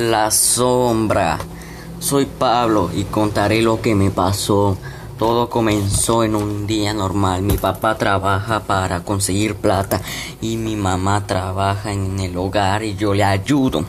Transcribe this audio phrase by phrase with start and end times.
[0.00, 1.38] La sombra.
[1.98, 4.78] Soy Pablo y contaré lo que me pasó.
[5.18, 7.42] Todo comenzó en un día normal.
[7.42, 10.00] Mi papá trabaja para conseguir plata
[10.40, 13.84] y mi mamá trabaja en el hogar y yo le ayudo.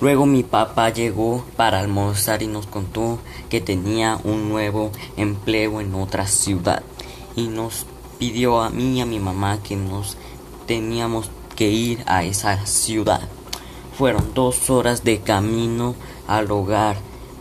[0.00, 5.94] Luego mi papá llegó para almorzar y nos contó que tenía un nuevo empleo en
[5.94, 6.82] otra ciudad
[7.36, 7.86] y nos
[8.18, 10.16] pidió a mí y a mi mamá que nos
[10.66, 13.28] teníamos que ir a esa ciudad.
[13.96, 15.94] Fueron dos horas de camino
[16.26, 16.96] al hogar,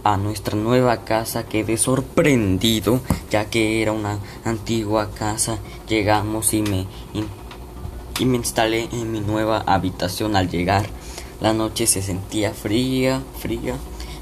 [0.05, 1.45] a nuestra nueva casa.
[1.45, 5.57] Quedé sorprendido, ya que era una antigua casa.
[5.89, 6.87] Llegamos y me,
[8.19, 10.85] y me instalé en mi nueva habitación al llegar.
[11.41, 13.75] La noche se sentía fría, fría.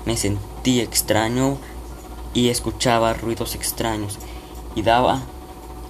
[0.06, 1.58] Me sentí extraño
[2.34, 4.18] y escuchaba ruidos extraños
[4.74, 5.22] y daba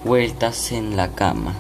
[0.04, 1.56] vueltas en la cama.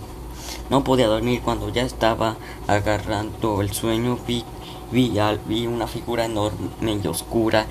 [0.73, 2.35] No podía dormir cuando ya estaba
[2.65, 4.17] agarrando el sueño.
[4.25, 4.43] Vi,
[4.91, 5.13] vi,
[5.45, 7.67] vi una figura enorme y oscura.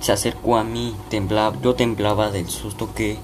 [0.00, 0.92] Se acercó a mí.
[1.08, 3.16] Temblaba, yo temblaba del susto que...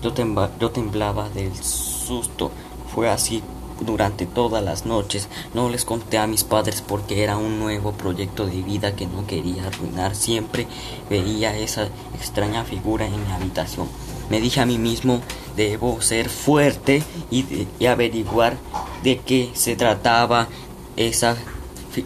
[0.00, 0.12] Yo,
[0.60, 2.52] yo temblaba del susto.
[2.94, 3.42] Fue así
[3.80, 5.28] durante todas las noches.
[5.52, 9.26] No les conté a mis padres porque era un nuevo proyecto de vida que no
[9.26, 10.14] quería arruinar.
[10.14, 10.68] Siempre
[11.08, 13.88] veía esa extraña figura en mi habitación.
[14.30, 15.20] Me dije a mí mismo,
[15.56, 18.56] debo ser fuerte y, averiguar
[19.02, 20.48] de qué se trataba
[20.96, 21.36] esa,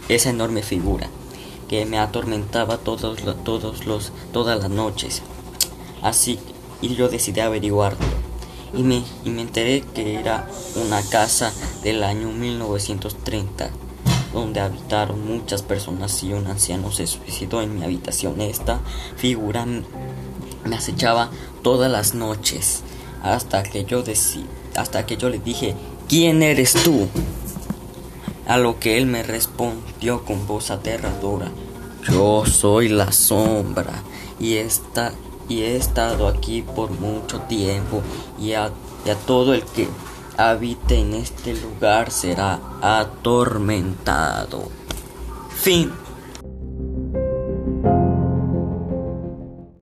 [0.09, 1.07] esa enorme figura
[1.69, 5.21] que me atormentaba todos, todos los, todas las noches.
[6.01, 6.39] Así,
[6.81, 8.05] y yo decidí averiguarlo
[8.73, 13.69] y me, y me enteré que era una casa del año 1930
[14.33, 18.41] donde habitaron muchas personas y un anciano se suicidó en mi habitación.
[18.41, 18.81] Esta
[19.15, 19.65] figura
[20.65, 21.29] me acechaba
[21.63, 22.83] todas las noches
[23.23, 24.03] hasta que yo
[24.75, 25.75] hasta que yo le dije
[26.07, 27.07] ¿Quién eres tú?
[28.47, 31.49] A lo que él me respondió con voz aterradora
[32.07, 34.03] Yo soy la sombra
[34.39, 34.57] y
[35.47, 38.01] y he estado aquí por mucho tiempo
[38.39, 38.71] y a,
[39.27, 39.87] todo el que
[40.37, 44.63] habite en este lugar será atormentado.
[45.49, 45.91] Fin.